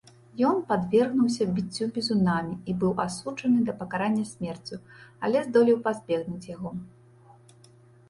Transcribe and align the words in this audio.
Ён 0.51 0.55
падвергнуўся 0.69 1.47
біццю 1.57 1.89
бізунамі 1.97 2.57
і 2.73 2.75
быў 2.85 2.93
асуджаны 3.05 3.59
да 3.69 3.77
пакарання 3.85 4.25
смерцю, 4.33 4.83
але 5.29 5.37
здолеў 5.53 5.77
пазбегнуць 5.89 6.45
яго. 6.57 6.69